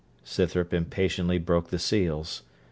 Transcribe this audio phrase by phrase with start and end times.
[0.23, 2.41] Scythrop impatiently broke the seals.